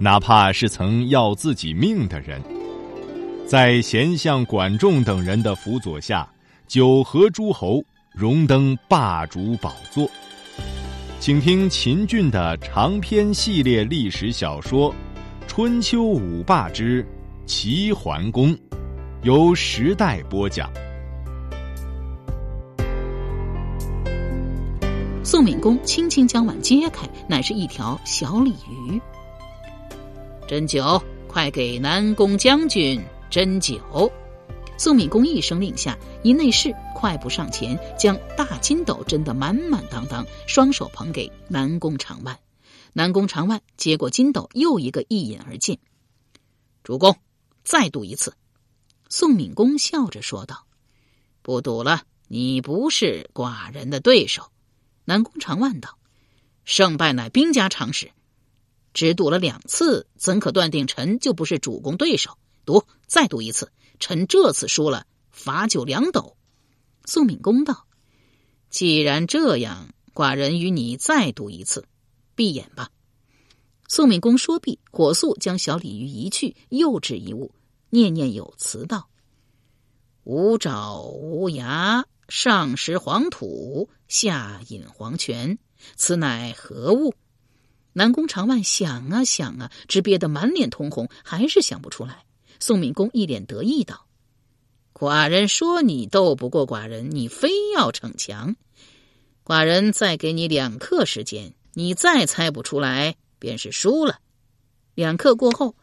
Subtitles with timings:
[0.00, 2.40] 哪怕是曾要自己命的人，
[3.44, 6.28] 在贤相管仲等人的辅佐下，
[6.68, 7.82] 九合诸侯，
[8.12, 10.08] 荣登霸主宝座。
[11.18, 14.92] 请听秦俊的长篇系列历史小说
[15.48, 17.04] 《春秋五霸之
[17.44, 18.54] 齐桓公》，
[19.22, 20.70] 由时代播讲。
[25.24, 29.00] 宋敏公轻轻将碗揭开，乃是一条小鲤鱼。
[30.48, 32.98] 斟酒，快给南宫将军
[33.30, 34.10] 斟酒。
[34.78, 42.38] 宋敏公一声令下，一内侍快步上前，将大金斗斟得满满当当，双手捧给南宫长万。
[42.94, 45.78] 南宫长万接过金斗，又一个一饮而尽。
[46.82, 47.14] 主公，
[47.62, 48.32] 再赌一次。
[49.10, 50.64] 宋敏公笑着说道
[51.42, 54.50] ：“不赌了，你不是寡人的对手。”
[55.04, 55.98] 南宫长万道
[56.64, 58.12] ：“胜败乃兵家常事。”
[58.94, 62.36] 只赌了两次，怎可断定臣就不是主公对手？
[62.64, 66.36] 赌，再赌一次，臣这次输了，罚酒两斗。
[67.04, 67.86] 宋敏公道
[68.68, 71.84] ：“既然这样，寡人与你再赌一次，
[72.34, 72.90] 闭眼吧。”
[73.88, 77.54] 宋敏公说毕，火速将小鲤鱼移去，又置一物，
[77.88, 79.08] 念念有词道
[80.24, 85.58] ：“无爪无牙，上食黄土，下饮黄泉，
[85.96, 87.14] 此乃何物？”
[87.98, 92.24] 南宫长万想啊想啊，直憋得满脸通红，还是想不出来。
[92.60, 94.06] 宋敏公一脸得意道
[94.94, 98.54] ：“寡人说你斗不过寡人，你非要逞强。
[99.44, 104.20] 寡人再给你两刻时间，你再猜不出来，便是输了。”
[104.94, 105.74] 两刻过后，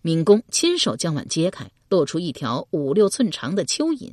[0.00, 4.12] 敏公亲手将碗揭开，露出一条五六寸长的蚯蚓。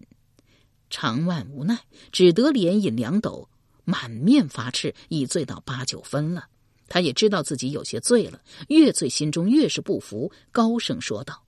[0.89, 1.77] 长万无奈，
[2.11, 3.47] 只得连饮两斗，
[3.83, 6.45] 满面发赤，已醉到八九分了。
[6.91, 11.41] 他也知道自己有些醉了，越醉心中越是不服，高声说道：“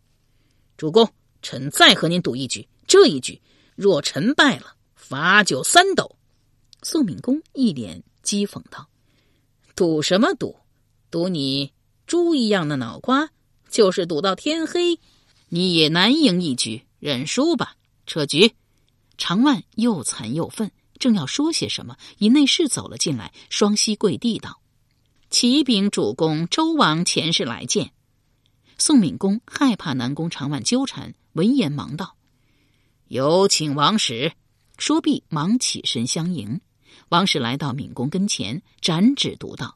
[0.77, 1.11] 主公，
[1.41, 3.41] 臣再和您赌一局，这一局
[3.75, 6.15] 若臣败了，罚酒三斗。”
[6.81, 8.87] 宋敏公一脸讥讽道
[9.75, 10.55] ：“赌什么赌？
[11.11, 11.73] 赌你
[12.07, 13.29] 猪一样的脑瓜？
[13.69, 14.97] 就是赌到天黑，
[15.49, 16.83] 你也难赢一局。
[16.99, 17.75] 认输吧，
[18.07, 18.53] 撤局。”
[19.19, 24.61] 长万又惭又愤，正要说些什么，一内侍走了进来，双膝跪地道。
[25.33, 27.91] 启禀主公，周王前世来见。
[28.77, 32.15] 宋敏公害怕南宫长万纠缠，闻言忙道
[33.09, 34.33] ：“有请王使。”
[34.77, 36.61] 说毕，忙起身相迎。
[37.09, 39.75] 王使来到敏公跟前，展指读道：“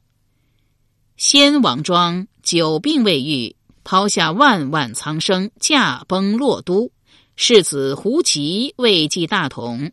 [1.18, 6.92] 先王庄久病未愈，抛下万万苍生，驾崩洛都。
[7.36, 9.92] 世子胡齐未继大统，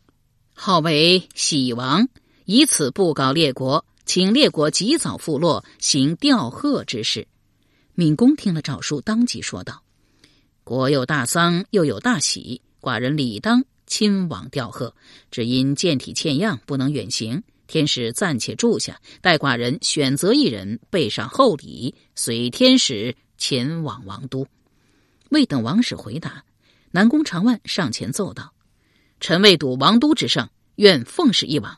[0.53, 2.07] 号为喜王，
[2.45, 7.27] 以此布告列国。”请列国及早复落，行吊贺之事。
[7.95, 9.81] 闵公听了诏书，当即说道
[10.63, 14.93] ：“国有大丧，又有大喜，寡人理当亲往吊贺。
[15.31, 17.41] 只因健体欠恙，不能远行。
[17.67, 24.45] 天使暂且住下，待寡人选择一人，备上厚礼，随天使前往王都。”
[25.29, 26.45] 未等王使回答，
[26.91, 28.53] 南宫长万上前奏道
[29.19, 31.75] ：“臣未睹王都之胜，愿奉使一往。”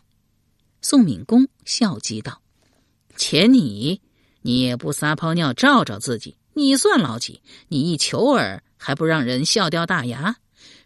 [0.90, 2.42] 宋敏公笑讥道
[3.18, 4.00] ：“且你，
[4.42, 7.42] 你也不撒泡尿照照自己，你算老几？
[7.68, 10.38] 你一求儿还不让人笑掉大牙？”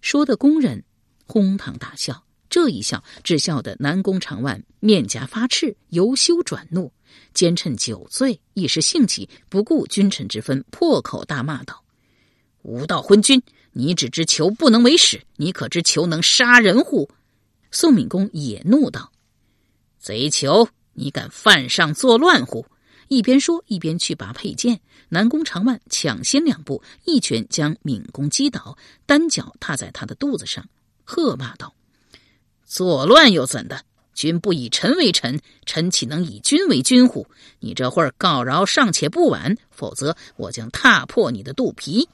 [0.01, 0.83] 说的工人
[1.27, 2.23] 哄堂大笑。
[2.49, 6.91] 这一笑，只笑得南宫长万面颊发赤，由羞转怒，
[7.35, 11.83] 奸趁酒醉，一时兴起，不顾君臣之分，破口大骂道
[12.63, 13.39] ：“无道昏君！
[13.73, 17.07] 你只知求不能为使，你可知求能杀人乎？”
[17.69, 19.10] 宋敏公也怒道。
[20.01, 22.65] 贼囚，你敢犯上作乱乎？
[23.07, 24.81] 一边说一边去拔佩剑。
[25.09, 28.75] 南宫长万抢先两步，一拳将闵公击倒，
[29.05, 30.67] 单脚踏在他的肚子上，
[31.03, 31.75] 喝骂道
[32.65, 33.83] ：“作乱又怎的？
[34.15, 37.27] 君不以臣为臣，臣岂能以君为君乎？
[37.59, 42.09] 你这会儿告饶尚且不晚，否则我将踏破你的肚皮。”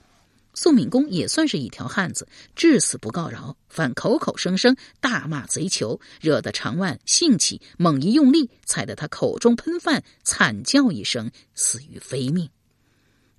[0.57, 12.49] 宋敏公也算是一条汉子，至死不告饶，反口口声声大骂贼囚，惹得长万兴起，猛一用力，踩得他口中喷饭，惨叫一声，死于非命。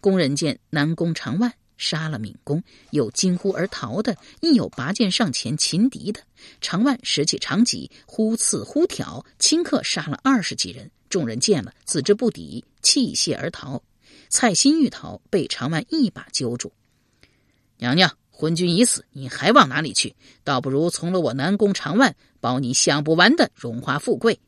[0.01, 2.63] 工人见南宫长万杀了敏公，
[2.93, 6.21] 有惊呼而逃的，亦有拔剑上前擒敌的。
[6.61, 10.89] 长万拾起长戟，忽刺忽挑，顷刻杀了二十几人。
[11.11, 13.83] 众人见了，自知不敌，弃械而逃。
[14.29, 16.73] 蔡新欲逃，被长万一把揪住。
[17.79, 20.17] 娘娘，昏君已死，你还往哪里去？
[20.43, 24.41] 倒不如从了我南宫长万，保你享不完的荣华富贵。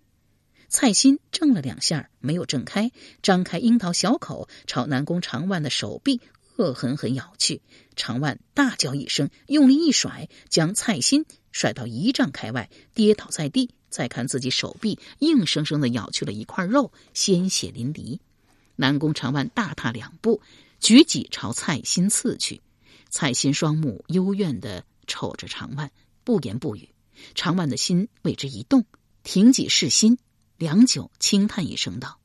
[0.69, 2.91] 蔡新挣了两下，没有挣开，
[3.23, 6.21] 张开樱桃小口，朝南宫长万的手臂
[6.57, 7.63] 恶狠狠咬去。
[7.95, 13.71] 长万大叫一声，用力一甩，将蔡新甩到一丈开外，跌倒在地。
[13.89, 18.21] 再看自己手臂，硬生生的咬去了一块肉，鲜血淋漓。
[18.77, 20.41] 南宫长万大踏两步，
[20.79, 22.61] 举戟朝蔡新刺去。
[23.11, 25.91] 蔡新双目幽怨的瞅着长万，
[26.25, 26.89] 不言不语。
[27.35, 28.87] 长万的心为之一动，
[29.25, 30.17] 挺戟视心，
[30.57, 32.19] 良久，轻叹一声道：“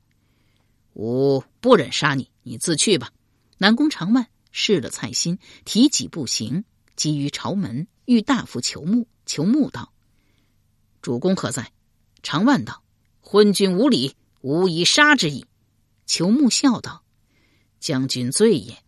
[0.93, 3.11] 吾不忍杀你，你自去吧。”
[3.57, 6.63] 南宫长万试了蔡新，提戟步行，
[6.95, 9.07] 急于朝门，欲大夫求木。
[9.25, 9.91] 求木道。
[11.01, 11.71] 主公何在？
[12.21, 12.83] 长万道
[13.21, 15.45] ：“昏君无礼，吾以杀之矣。”
[16.05, 17.03] 求木笑道
[17.79, 18.83] ：“将军罪也。”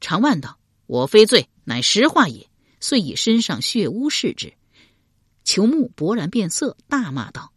[0.00, 0.57] 长万道
[0.88, 2.44] ：“我非罪，乃实话也。”
[2.80, 4.52] 遂以身上血污视之。
[5.44, 7.52] 裘木勃然变色，大骂道：“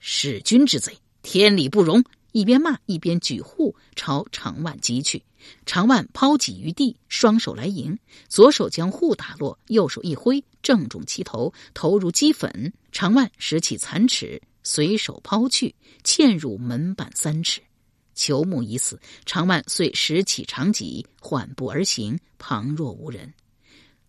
[0.00, 5.22] 弑君之贼，天理不容！”一边骂一边举护朝长万击去。
[5.64, 7.98] 长万抛戟于地，双手来迎，
[8.28, 12.72] 左手将护打落，右手一挥，正中其头，头如齑粉。
[12.92, 15.74] 长万拾起残齿，随手抛去，
[16.04, 17.62] 嵌入门板三尺。
[18.18, 23.32] 裘木已死，长万遂拾起长戟，缓步而行，旁若无人。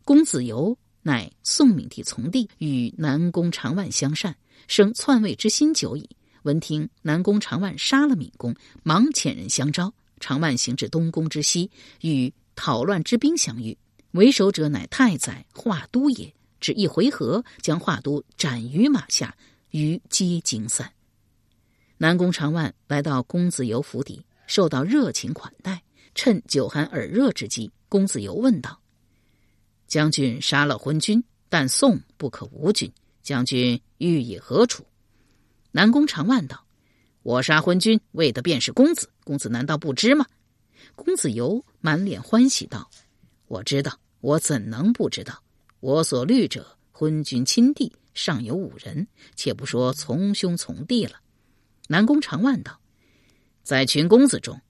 [0.04, 4.36] 公子游乃宋闵帝从弟，与南宫长万相善，
[4.68, 6.10] 生篡位之心久矣。
[6.42, 9.94] 闻听南宫长万杀了闵公，忙遣人相招。
[10.20, 11.70] 长万行至东宫之西，
[12.02, 13.78] 与讨乱之兵相遇，
[14.12, 16.34] 为首者乃太宰华都也。
[16.60, 19.38] 只一回合，将华都斩于马下，
[19.70, 20.92] 余皆惊散。
[22.01, 25.84] 南宫长万来到公子游府邸，受到热情款待。
[26.16, 28.80] 趁酒酣耳热之际，公子游问道
[29.86, 32.90] ：“将军杀了昏君，但宋不可无君，
[33.22, 34.86] 将军欲以何处？”
[35.72, 36.66] 南宫长万道
[37.22, 39.10] ：“我杀昏君，为的便是公子。
[39.25, 40.25] 公子难道不知吗？”
[40.95, 42.90] 公子游满脸欢喜道
[43.48, 45.44] ：“我知道，我怎能不知道？
[45.81, 49.06] 我所虑者，昏君亲弟尚有五人，
[49.36, 51.19] 且不说从兄从弟了。”
[51.92, 52.80] 南宫长万道
[53.64, 54.62] ：“在群公子中，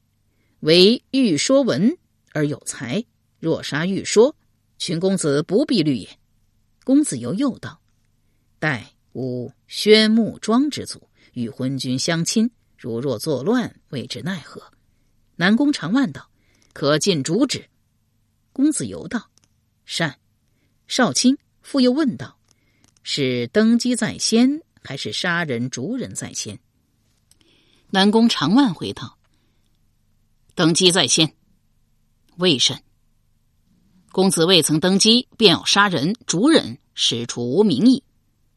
[0.61, 1.97] 唯欲说文
[2.31, 3.03] 而有才。
[3.39, 4.33] 若杀欲说，
[4.77, 6.07] 群公子不必虑也。”
[6.85, 7.81] 公子游又道
[8.57, 14.61] ：“待。”吾宣穆庄之祖与昏君相亲，如若作乱，未知奈何？
[15.35, 16.29] 南宫长万道
[16.73, 17.67] ：“可尽主旨。”
[18.53, 19.31] 公子游道
[19.83, 20.19] ：“善。”
[20.87, 22.37] 少卿复又问道
[23.01, 26.57] ：“是登基在先，还是杀人逐人在先？”
[27.91, 29.17] 南宫长万回道
[30.53, 31.33] ：“登基在先。”
[32.37, 32.83] 未甚。
[34.11, 38.03] 公子未曾登基，便要杀人逐人，实出无名意。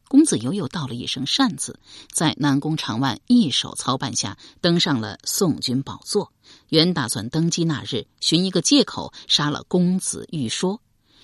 [0.07, 1.79] 公子游又道了一声“善”字，
[2.11, 6.31] 在南宫长万一手操办下登上了宋军宝座。
[6.69, 10.79] 原打算登基那日寻一个借口杀了公子玉说，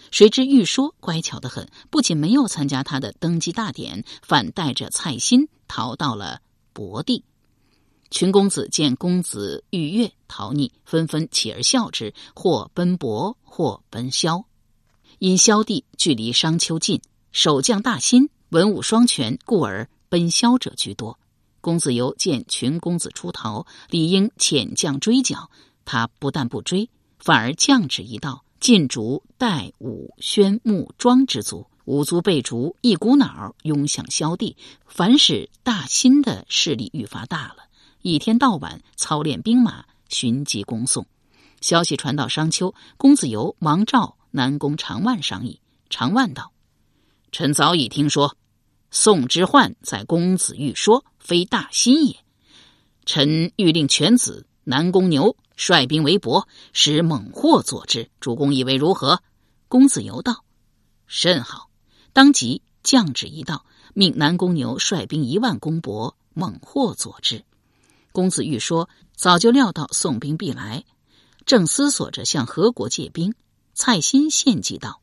[0.09, 6.41] 谁知玉说乖巧得很，不仅没有参加他的登基大典，反带着蔡新逃到了
[6.73, 7.23] 博地。
[8.11, 14.45] 群公子见公子玉月逃匿，纷纷起而笑之，或奔博，或奔萧。
[15.19, 17.01] 因萧地距离商丘近，
[17.31, 18.29] 守将大辛。
[18.49, 21.19] 文武双全，故而奔萧者居多。
[21.61, 25.51] 公子游见群公子出逃，理应遣将追剿。
[25.85, 26.89] 他不但不追，
[27.19, 31.67] 反而降旨一道，禁逐代武、宣、穆、庄之族。
[31.85, 34.55] 五族被逐，一股脑涌向萧地，
[34.87, 37.68] 反使大新的势力愈发大了。
[38.01, 41.05] 一天到晚操练兵马，寻机攻宋。
[41.59, 45.59] 消息传到商丘，公子游忙召南宫长万商议。
[45.89, 46.53] 长万道
[47.33, 48.37] ：“臣早已听说。”
[48.91, 52.15] 宋之患在公子欲说，非大心也。
[53.05, 58.09] 臣欲令犬子南宫牛率兵围博，使猛获佐之。
[58.21, 59.21] 主公以为如何？
[59.67, 60.45] 公子游道
[61.05, 61.69] ：“甚好。”
[62.13, 67.43] 当即降旨一道，命南宫牛率兵一万攻博，猛获佐之。
[68.11, 70.83] 公子欲说早就料到宋兵必来，
[71.45, 73.33] 正思索着向何国借兵。
[73.73, 75.01] 蔡新献计道：“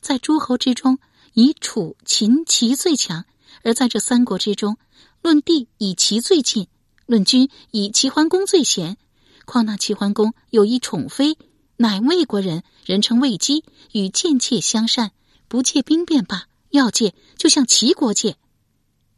[0.00, 0.98] 在诸侯之中。”
[1.34, 3.24] 以楚、秦、齐最强，
[3.64, 4.76] 而在这三国之中，
[5.22, 6.68] 论地以齐最近，
[7.06, 8.98] 论君以齐桓公最贤。
[9.46, 11.38] 况那齐桓公有一宠妃，
[11.78, 15.12] 乃魏国人，人称魏姬，与贱妾相善，
[15.48, 18.36] 不借兵便罢，要借就向齐国借。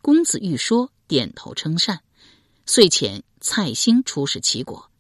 [0.01, 2.03] 公子欲说，点头称善，
[2.67, 4.91] 遂遣蔡兴出使齐国。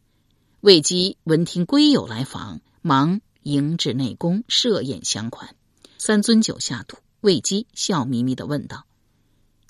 [0.60, 5.56] 魏姬闻听归友来访，忙迎至内宫设宴相款。
[5.96, 8.84] 三樽酒下肚，魏姬笑眯眯的问道：“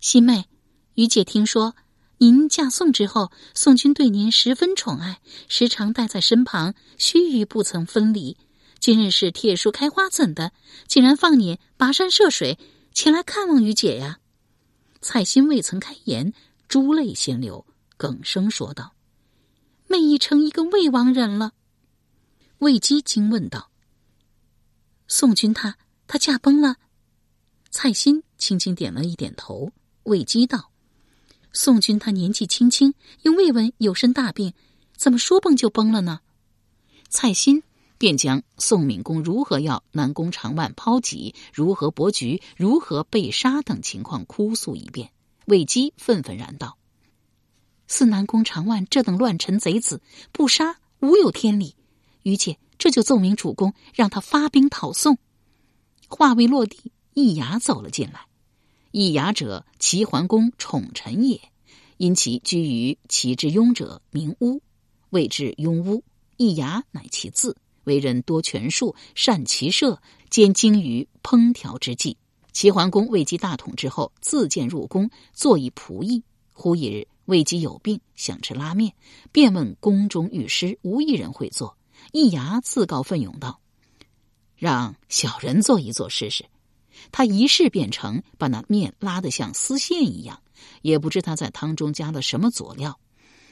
[0.00, 0.46] 西妹，
[0.94, 1.76] 于姐听说
[2.18, 8.36] 您嫁宋之后，宋君对您十分宠爱，时常带在身旁，须臾不曾分离。
[8.80, 10.52] 今日是铁树开花，怎的
[10.88, 12.58] 竟然放你跋山涉水
[12.92, 14.18] 前来看望于姐呀？”
[15.00, 16.32] 蔡心未曾开言，
[16.66, 17.64] 珠泪先流，
[17.96, 18.94] 耿声说道。
[19.86, 21.52] 妹已成一个魏王人了。
[22.58, 23.70] 魏姬惊问道
[25.06, 26.76] ：“宋君他他驾崩了？”
[27.70, 29.70] 蔡心轻轻点了一点头。
[30.04, 30.70] 魏姬道
[31.52, 34.54] ：“宋君他年纪轻轻，又未闻有身大病，
[34.96, 36.20] 怎么说崩就崩了呢？”
[37.10, 37.62] 蔡心
[37.98, 45.12] 便将宋敏公如何要南宫长万抛弃，如何伯局，如何被杀等情况哭诉一遍。
[45.46, 46.78] 魏姬愤愤然道。
[47.86, 50.00] 似南宫长万这等乱臣贼子，
[50.32, 51.74] 不杀无有天理。
[52.22, 55.18] 于姐这就奏明主公，让他发兵讨宋。
[56.08, 58.26] 话未落地，易牙走了进来。
[58.90, 61.40] 易牙者，齐桓公宠臣也，
[61.96, 64.62] 因其居于齐之雍者，名乌，
[65.10, 66.04] 谓之雍乌。
[66.36, 70.00] 易牙乃其字，为人多权术，善骑射，
[70.30, 72.16] 兼精于烹调之计。
[72.52, 76.22] 齐桓公位极大统之后，自荐入宫，做以仆役。
[76.52, 77.06] 忽一日。
[77.26, 78.94] 魏姬有病，想吃拉面，
[79.32, 81.76] 便问宫中御师，无一人会做。
[82.12, 83.60] 易牙自告奋勇道
[84.56, 86.44] ：“让小人做一做试试。”
[87.10, 90.40] 他一试便成，把那面拉得像丝线一样。
[90.82, 92.98] 也不知他在汤中加了什么佐料，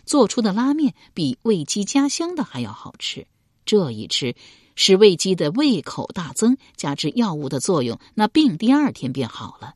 [0.06, 3.26] 做出的拉面比魏姬家乡的还要好吃。
[3.64, 4.34] 这一吃，
[4.76, 9.74] 使魏姬的胃口大增，加之药物的作用，那病第二天便好了。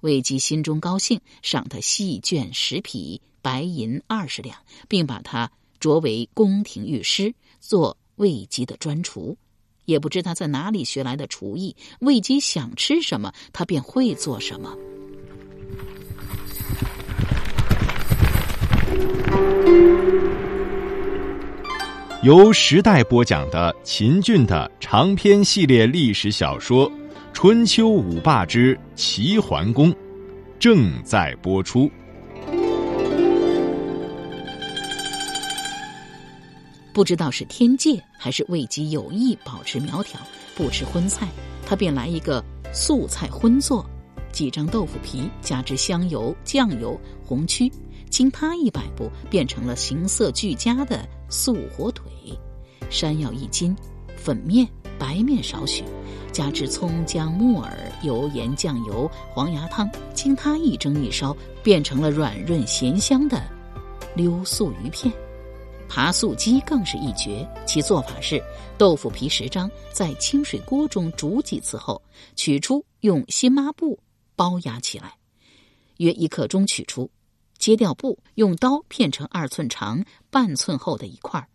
[0.00, 3.22] 魏姬心中高兴，赏他细绢十匹。
[3.46, 5.48] 白银二十两，并把他
[5.78, 9.38] 擢为宫廷御师，做魏姬的专厨。
[9.84, 14.76] 也不知他在哪里学来的厨艺，魏姬想吃什么，他便会做什么。
[22.24, 26.90] 由时代播讲的秦俊的长篇系列历史小说
[27.32, 29.92] 《春秋五霸之齐桓公》，
[30.58, 31.88] 正在播出。
[36.96, 40.18] 不知道是天界还是魏姬有意保持苗条，
[40.54, 41.28] 不吃荤菜，
[41.66, 43.84] 他便来一个素菜荤做，
[44.32, 47.70] 几张豆腐皮，加之香油、酱油、红曲，
[48.08, 52.10] 经他一摆布，变成了形色俱佳的素火腿。
[52.88, 53.76] 山药一斤，
[54.16, 54.66] 粉面、
[54.98, 55.84] 白面少许，
[56.32, 63.42] 加之葱姜木耳、油盐酱油、黄芽汤，经他一蒸一烧，变成了软润咸香的
[64.14, 65.12] 溜素鱼片。
[65.88, 68.42] 扒素鸡更是一绝，其做法是：
[68.76, 72.00] 豆腐皮十张，在清水锅中煮几次后，
[72.34, 73.98] 取出用新抹布
[74.34, 75.16] 包压起来，
[75.98, 77.10] 约一刻钟取出，
[77.58, 81.48] 揭掉布，用刀片成二寸长、半寸厚的一块，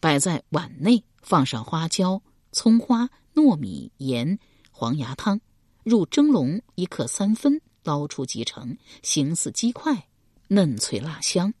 [0.00, 4.38] 摆在碗内，放上花椒、葱花、糯米、盐、
[4.72, 5.40] 黄芽汤，
[5.84, 10.08] 入蒸笼一刻三分，捞出即成，形似鸡块，
[10.48, 11.52] 嫩脆辣香。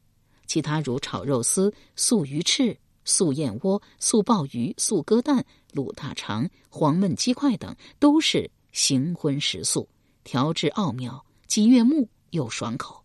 [0.50, 9.88] 其他如炒肉丝、素鱼翅、素燕窝、素鲍鱼、素鸽蛋、卤大肠、黄焖鸡块等，都是形荤食素，
[10.24, 13.00] 调制奥妙，既悦目又爽口。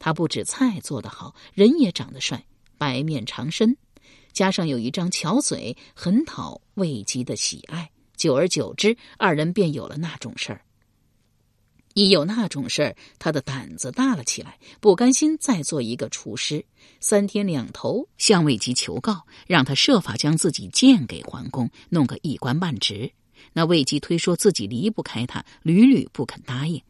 [0.00, 2.44] 他不止菜做得好，人也长得帅，
[2.76, 3.76] 白面长身，
[4.32, 7.88] 加上有一张巧嘴，很讨魏姬的喜爱。
[8.16, 10.64] 久而久之，二人便有了那种事儿。
[11.94, 16.64] 一有那种事儿，他的胆子大了起来，不甘心再做一个厨师，
[17.00, 23.10] 三天两头向魏吉求告，让他设法将自己荐给桓公，弄个一官半职。
[23.52, 26.80] 那魏姬推说自己离不开他，屡屡不肯答应。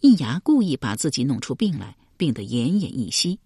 [0.00, 3.38] 易牙故意把自己弄出病来，病得奄奄一息。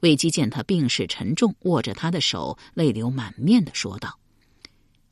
[0.00, 4.18] 魏姬见他病势沉重，握着他的手，泪流满面的说道：“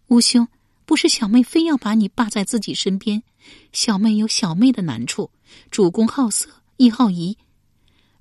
[0.08, 0.46] 吴兄。”
[0.86, 3.22] 不是小妹非要把你霸在自己身边，
[3.72, 5.30] 小妹有小妹的难处。
[5.70, 7.36] 主公好色亦好仪，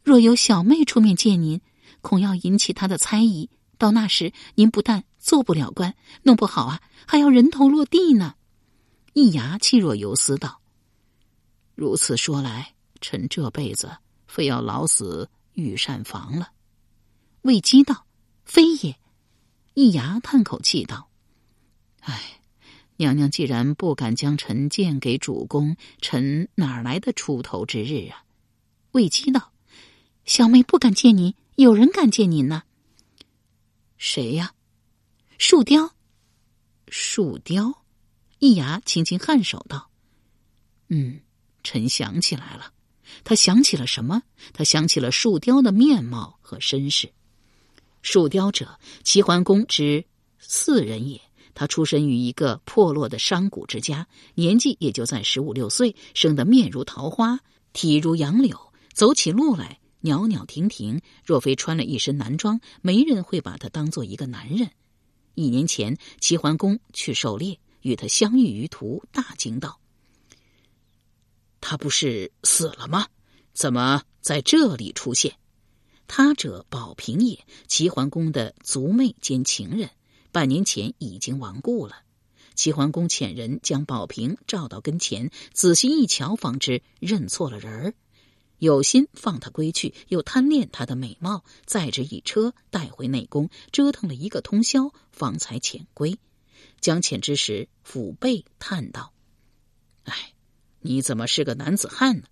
[0.04, 1.62] 若有小妹出面见您，
[2.02, 3.50] 恐要引起他的猜疑。
[3.78, 8.36] 到那时，您不但做不了官，弄不好啊，还要人头落地呢。
[9.14, 10.62] 易牙气若游丝道
[11.76, 16.52] ：“如此说来，臣这辈子非要老死御膳房了。”
[17.44, 18.08] 魏姬道
[18.44, 18.98] ：“非也，
[19.74, 21.10] 易牙叹口气道
[22.02, 22.40] ：“唉，
[22.98, 28.24] 娘娘既然不敢将臣荐给主公，臣哪来的出头之日啊？”
[28.94, 29.52] 魏姬道
[30.26, 32.64] ：“小妹不敢见您，有人敢见您呢？
[33.98, 34.54] 谁呀？
[35.38, 35.96] 树雕。
[36.88, 37.84] 树雕。”
[38.40, 39.90] 易牙轻轻颔首道
[40.90, 41.22] ：“嗯，
[41.64, 42.72] 臣想起来了。
[43.24, 44.24] 他想起了什么？
[44.54, 47.12] 他想起了树雕的面貌和身世。”
[48.04, 50.06] 树雕者，齐桓公之
[50.38, 51.20] 四人也。
[51.56, 57.40] 他出身于一个破落的商贾之家，年纪也就在十五六岁，生得面如桃花，
[57.74, 61.02] 体如杨柳，走起路来袅袅婷婷。
[61.24, 64.70] 若非穿了一身男装，没人会把他当做一个男人。
[65.34, 69.80] 一年前，齐桓公去狩猎，与他相遇于途，大惊道
[71.62, 73.08] ：“他不是死了吗？
[73.54, 75.36] 怎么在这里出现？”
[76.08, 79.90] 他者宝平也，齐桓公的族妹兼情人，
[80.36, 82.02] 半年前已经亡故了。
[82.56, 87.94] 齐桓公遣人将宝平召到跟前，仔细一瞧，方知认错了人儿，
[88.58, 96.20] 有心放他归去，又贪恋他的美貌，载着一车带回内宫，折腾了一个通宵，方才遣归。
[96.82, 99.14] 将遣之时，抚背叹道
[100.04, 100.34] ：“哎，
[100.82, 102.24] 你怎么是个男子汉呢？”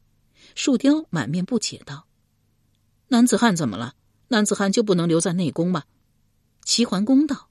[0.56, 2.06] 树雕满面不解道。
[3.08, 3.96] 男子汉怎么了？
[4.28, 5.86] 男子汉就不能留在内宫吗？
[6.66, 7.48] 齐桓公道：“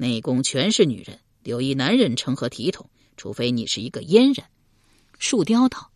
[0.00, 2.88] 内宫全是女人，留一男人成何体统？
[3.16, 4.46] 除非你是一个阉人。”
[5.18, 5.90] 树雕道：“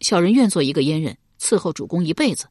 [0.00, 2.48] 小人愿做一个阉人，伺候主公一辈子。”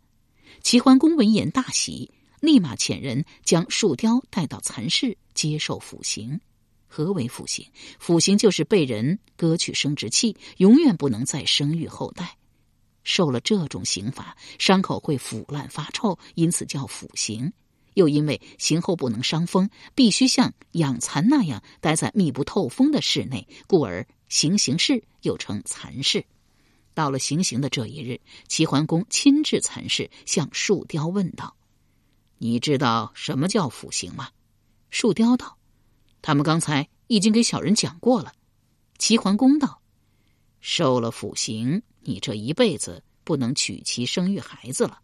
[0.62, 6.40] 齐桓公闻言大喜，立马遣人将树雕带到蚕室接受腐刑。
[6.88, 7.66] 何为腐刑？
[7.98, 12.38] 腐刑就是被人割去生殖器，永远不能再生育后代。
[13.04, 17.52] 受了这种刑罚，伤口会腐烂发臭，因此叫腐刑。
[17.94, 26.26] 又因为刑后不能伤风，必须像养蚕那样待在密不透风的室内，故而行刑室又称蚕室。
[26.94, 31.56] 到了行刑的这一日，齐桓公亲至蚕室，向树雕问道
[32.38, 34.30] ：“你知道什么叫腐刑吗？”
[34.92, 35.58] 树雕道
[36.22, 38.32] ：“他们刚才已经给小人讲过了。”
[39.00, 39.82] 齐桓公道
[40.62, 45.00] ：“受了腐刑。”你这一辈子不能娶妻生育孩子了。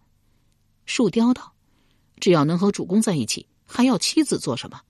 [0.85, 1.53] 树雕道
[2.19, 4.81] ：“只要能和主公在一起，还要妻子做什么？”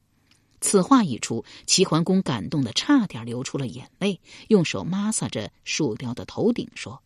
[0.62, 7.02] 此话一出，齐桓公感动的差点流出了眼泪，用手抹擦着树雕的头顶，说：“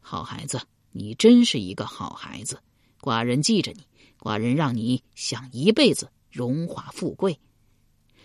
[0.00, 0.60] 好孩子，
[0.92, 2.60] 你真是一个好孩子。
[3.00, 3.86] 寡人记着你，
[4.20, 7.40] 寡人让你享一辈子荣华富贵。”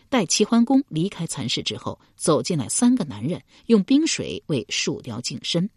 [0.10, 5.70] 待齐桓公离开蚕室之后，走进来三个男人，用冰水为树雕净身。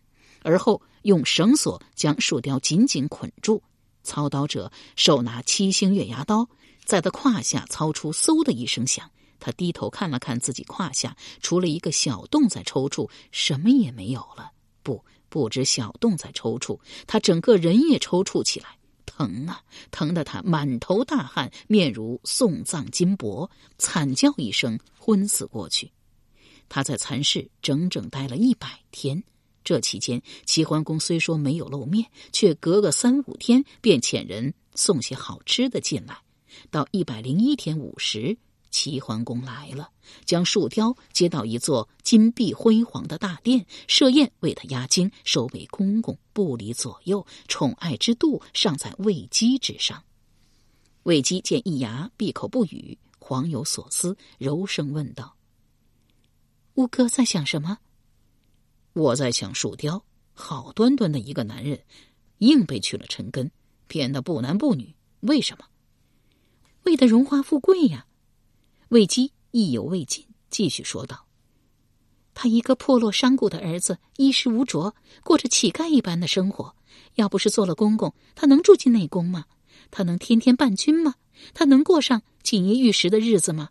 [0.43, 3.63] 而后用绳索将树雕紧紧捆住，
[4.07, 6.49] 操刀者手拿七星月牙刀，
[6.85, 9.11] 在他胯下操出“嗖”的一声响。
[9.39, 14.51] 他低头看了看自己胯下，除了一个小洞在抽搐，什么也没有了。
[14.83, 19.61] 不，不止小洞在抽搐，他整个人也抽搐起来，疼啊！
[19.91, 25.93] 疼得他满头大汗，面如送葬金箔，惨叫一声，昏死过去。
[26.69, 29.23] 他在蚕室整整待了一百天。
[29.67, 36.17] 这期间，齐桓公虽说没有露面，却隔个三五天便遣人送些好吃的进来。
[36.71, 38.39] 到一百零一天午时，
[38.71, 39.91] 齐桓公来了，
[40.25, 50.01] 将树雕接到一座金碧辉煌的大殿，设宴为他压惊，收为公公，不离左右，宠爱之度尚在魏姬之上。
[51.03, 55.35] 魏姬见易牙闭口不语，恍有所思，柔声问道
[56.75, 57.79] ：“乌哥在想什么？”
[58.97, 61.79] 我在想树雕，好端端的一个男人，
[62.39, 63.51] 硬被去了陈根，
[63.87, 65.67] 变得不男不女，为什么？
[66.85, 68.07] 为的荣华富贵呀！
[68.89, 71.27] 魏姬意犹未尽，继续说道
[72.33, 76.75] ：“他一个破落商贾的儿子，衣食无着，过着乞丐一般的生活。
[77.17, 79.45] 要不是做了公公，他能住进内宫吗？
[79.91, 81.17] 他能天天伴君吗？
[81.53, 83.69] 他能过上锦衣玉食的日子吗？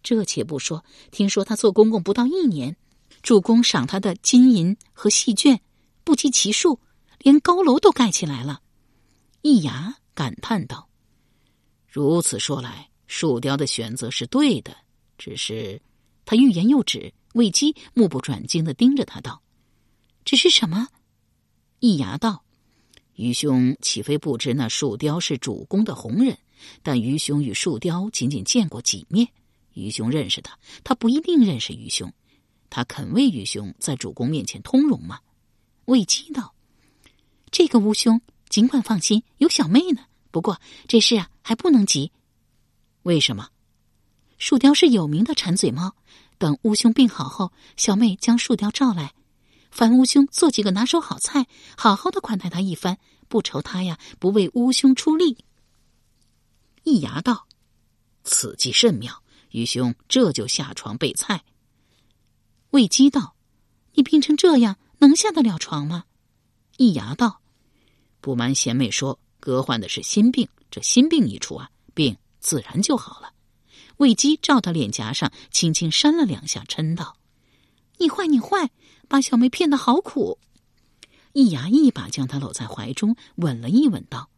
[0.00, 2.76] 这且不说，听说他做公公不到一年。”
[3.22, 5.58] 主公赏他的金银和细绢
[6.04, 6.80] 不计其数，
[7.18, 8.62] 连高楼都盖起来了。
[9.42, 10.88] 易牙感叹道
[11.86, 14.76] ：“如此说来，树雕的选择是对的。
[15.18, 15.80] 只是……”
[16.24, 17.12] 他欲言又止。
[17.34, 19.40] 魏姬目不转睛的盯着他道
[20.24, 20.88] ：“只是什么？”
[21.78, 22.44] 易牙道
[23.14, 26.36] ：“愚兄岂非不知那树雕是主公的红人？
[26.82, 29.28] 但愚兄与树雕仅仅见过几面。
[29.74, 32.12] 愚兄认识他，他不一定认识愚兄。”
[32.70, 35.20] 他肯为愚兄在主公面前通融吗？
[35.86, 36.54] 魏姬道
[37.50, 40.04] ：“这个乌兄尽管放心，有小妹呢。
[40.30, 42.12] 不过这事啊还不能急。
[43.02, 43.48] 为什么？
[44.38, 45.96] 树雕是有名的馋嘴猫。
[46.38, 49.12] 等乌兄病好后，小妹将树雕召来，
[49.70, 55.44] 烦乌兄做几个拿手好菜，好好的款待他一番，不愁他呀不为乌兄出力。
[56.84, 57.46] 易牙道
[58.24, 61.42] ：“此计甚妙，愚兄这就下床备菜。”
[62.70, 63.34] 魏姬道
[63.94, 66.04] ：“你病成这样，能下得了床吗？”
[66.78, 67.40] 易牙道
[68.20, 73.32] ：“不瞒贤妹说，哥患的是心病，这心病一除啊，病自然就好了。”
[73.98, 77.16] 魏姬照他脸颊上轻轻扇了两下，嗔道
[77.98, 78.70] ：“你坏，你坏，
[79.08, 80.38] 把小妹骗得好苦。”
[81.34, 84.30] 易牙一把将她搂在怀中，吻了一吻，道：“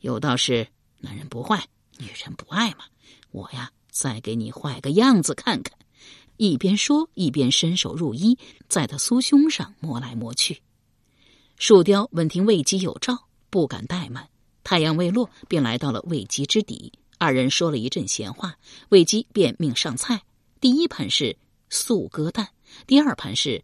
[0.00, 2.84] 有道是男人不坏，女人不爱嘛。
[3.32, 5.78] 我呀，再给你坏个样子看看。”
[6.36, 8.36] 一边说，一边伸手入衣，
[8.68, 10.60] 在他酥胸上摸来摸去。
[11.56, 13.16] 树雕闻听魏姬有诏，
[13.50, 14.28] 不敢怠慢，
[14.64, 16.92] 太阳未落，便来到了魏姬之邸。
[17.18, 18.56] 二人说了一阵闲话，
[18.88, 20.22] 魏姬便命上菜。
[20.60, 21.36] 第一盘是
[21.70, 22.48] 素鸽蛋，
[22.86, 23.62] 第二盘是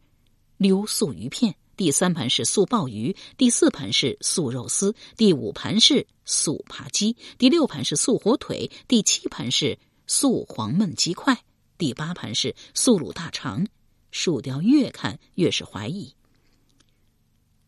[0.57, 11.43] 溜素鱼片，第三盘是素鲍鱼，第四盘是素肉丝，第五盘是素扒鸡，第六盘是素火腿，第七盘是素黄焖鸡块，
[11.81, 13.67] 第八盘是素卤大肠。
[14.11, 16.15] 树雕越看越是怀疑。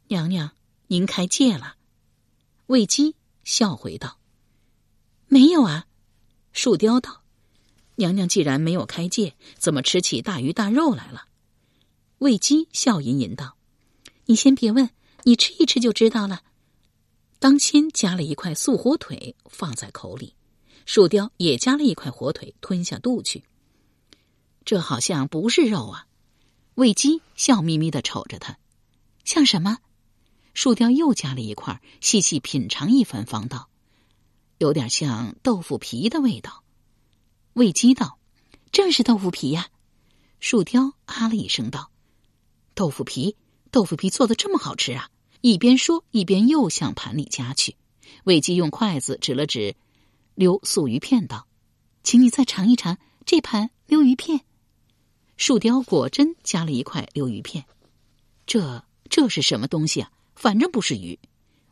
[0.09, 0.53] 娘娘，
[0.88, 1.77] 您开戒了。
[2.66, 4.18] 魏姬笑回道。
[5.29, 5.87] 没有啊，
[6.53, 7.22] 树雕道
[7.96, 11.29] ：“娘娘既然没有开戒，怎么吃起大鱼大肉来了？”
[12.18, 13.57] 魏姬笑吟吟道
[14.27, 14.90] ：“你先别问，
[15.22, 16.42] 你吃一吃就知道了。”
[17.40, 20.35] 当先夹了一块素火腿放在口里，
[20.85, 23.44] 树雕也夹了一块火腿吞下肚去。
[24.64, 26.07] 这好像不是肉啊！
[26.75, 28.59] 魏姬笑眯眯的瞅着他，
[29.25, 29.79] 像什么？
[30.55, 33.68] 树雕又夹了一块，细细品尝一番，方道。
[34.59, 36.62] 有点像豆腐皮的味道，
[37.55, 38.18] 魏姬道
[38.70, 39.68] ：“正是豆腐皮呀。”
[40.38, 41.90] 树雕啊了一声道
[42.75, 43.37] ：“豆腐皮，
[43.70, 47.75] 豆腐皮做的这么好吃啊！”一边说，一边又向盘里夹去。
[48.25, 49.75] 魏姬用筷子指了指
[50.37, 51.48] 溜素鱼片，道
[52.05, 54.42] ：“请你再尝一尝这盘溜鱼片。”
[55.37, 57.64] 树雕果真夹了一块溜鱼片，
[58.47, 60.11] 这这是什么东西啊？
[60.35, 61.18] 反正不是鱼。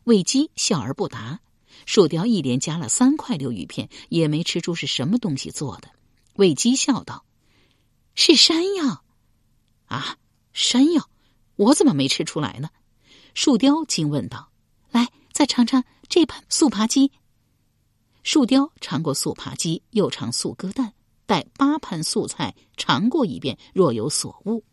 [0.03, 1.39] 魏姬笑而不答。
[1.85, 5.89] 树雕一连夹了三块溜鱼片，也没吃出是什么东西做的。
[6.35, 7.25] 魏姬笑道
[8.13, 9.03] ：“是山药
[9.85, 10.17] 啊，
[10.53, 11.09] 山药，
[11.55, 12.69] 我怎么没吃出来呢？”
[13.33, 14.51] 树雕惊问道
[14.91, 17.11] ：“来，再尝尝这盘素扒鸡。”
[18.23, 20.93] 树雕尝过素扒鸡，又尝素鸽蛋，
[21.31, 24.65] 待八盘素菜尝过一遍，若有所悟。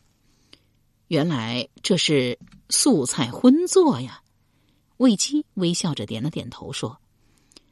[1.07, 2.37] 原来这是
[2.69, 4.25] 素菜荤做呀。
[4.97, 7.01] 魏姬微笑着点了点头，说：“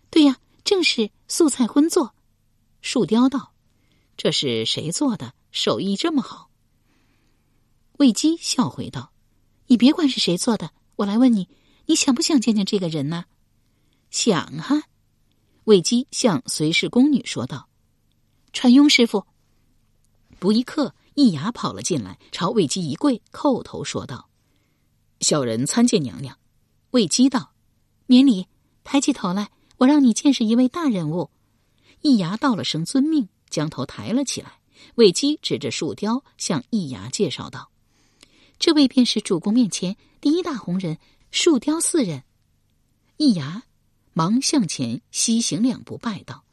[0.08, 2.14] 对呀，正是素菜荤做。”
[2.80, 3.52] 树雕道
[4.16, 5.34] ：“这是谁做的？
[5.50, 6.48] 手艺这么好？”
[7.98, 9.10] 魏姬笑回道
[9.66, 11.48] ：“你别管是谁做的，我来问你，
[11.86, 13.24] 你想不想见见这个人呢
[14.12, 14.84] ？”“想啊！”
[15.66, 17.68] 魏姬向随侍宫女说道
[18.56, 19.26] ：“传雍师傅。”
[20.40, 24.30] 不一刻，易牙跑了进来，朝魏姬一跪，叩头说道
[25.20, 26.38] ：“小人参见娘娘。”
[26.92, 27.52] 魏姬道
[28.08, 28.46] ：“免礼，
[28.82, 31.30] 抬起头来，我让你见识一位大人物。”
[32.00, 34.58] 易牙道了声遵命，将头抬了起来。
[34.94, 37.70] 魏姬指着树雕，向易牙介绍道
[38.58, 40.98] ：“这位便是主公面前第一大红人，
[41.30, 42.22] 树雕四人。”
[43.18, 43.64] 易牙
[44.14, 46.44] 忙向前西行两步，拜道：“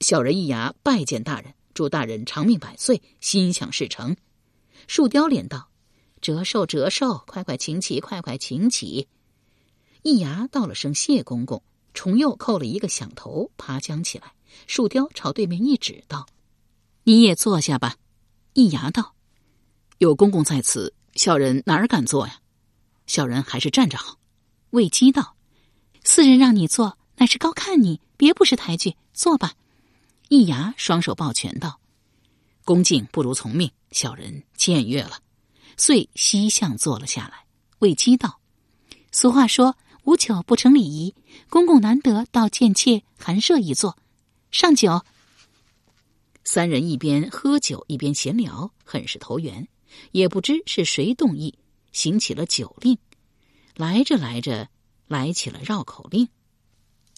[0.00, 4.16] 小人易牙拜见大人，祝大人长命百岁，心想事成。”
[4.86, 5.68] 树雕连道
[6.22, 9.08] ：“折寿折寿，快快请起，快快请起。”
[10.02, 14.32] 一牙道了声谢公公，重又叩了一个响头，爬将起来。
[14.66, 16.26] 树雕朝对面一指道
[17.04, 17.96] ：“你也坐下吧。”
[18.54, 19.14] 一牙道
[19.98, 22.40] ：“有公公在此，小人哪儿敢坐呀？
[23.06, 24.16] 小人还是站着好。”
[24.70, 25.36] 魏姬道
[26.04, 28.96] ：“四人让你坐，乃是高看你，别不识抬举。
[29.12, 29.54] 坐吧。”
[30.28, 31.80] 一牙双手抱拳道
[32.64, 35.20] ：“恭敬不如从命，小人僭越了。”
[35.76, 37.44] 遂西向坐了下来。
[37.80, 38.40] 魏姬道
[39.12, 41.14] ：“俗话说。”无酒不成礼仪，
[41.50, 43.98] 公公难得到贱妾寒舍一坐，
[44.50, 45.04] 上酒。
[46.44, 49.68] 三人一边喝酒一边闲聊，很是投缘。
[50.12, 51.58] 也不知是谁动意，
[51.92, 52.96] 行起了酒令。
[53.76, 54.70] 来着来着，
[55.08, 56.26] 来起了绕口令。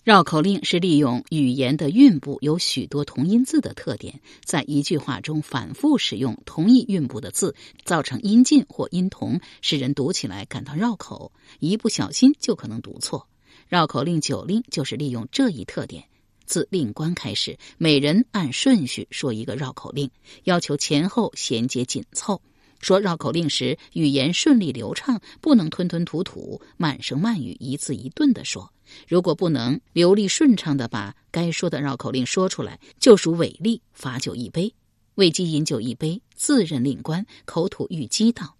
[0.02, 13.28] 绕口令是利用语言的韵部有许多同音字的特点，在一句话中反复使用同一韵部的字，造成音近或音同，使人读起来感到绕口，一不小心就可能读错。
[13.68, 16.04] 绕口令九令就是利用这一特点。
[16.46, 20.10] 自令官开始，每人按顺序说一个绕口令，
[20.44, 22.40] 要求前后衔接紧凑。
[22.80, 28.72] 说绕口令时，语言顺利流畅，不能吞吞吐吐、慢声慢语、一字一顿的说。
[29.06, 34.74] 如果不能流利顺畅的把该说的绕口令说出来，就属违例，罚酒一杯。
[35.16, 38.56] 魏姬饮酒一杯，自认令官，口吐玉鸡道：“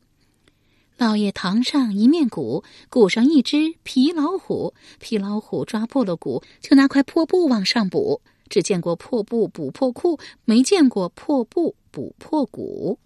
[0.98, 8.20] 老爷堂上一面鼓，鼓上一只皮老虎，皮老虎抓破了鼓，就拿块破布往上补。
[8.50, 12.98] 只见过破布补破裤，没见过破布补破鼓。”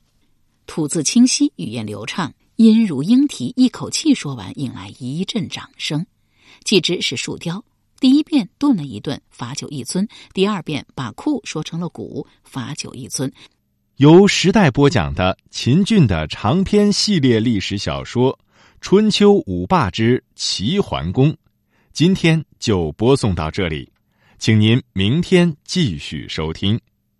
[0.66, 6.04] 吐字清晰，语言流畅，音如莺啼，一口气说完，引来一阵掌声。
[6.64, 7.64] 既知是树雕，
[8.00, 13.30] 第一遍顿了一顿，罚酒一尊；第二遍把库说成了鼓，罚酒一尊。
[13.96, 18.32] 由时代播讲的秦俊的长篇系列历史小说
[18.80, 21.30] 《春秋五霸之齐桓公》，
[21.92, 23.92] 今天就播送到这里，
[24.38, 26.80] 请您明天继续收听。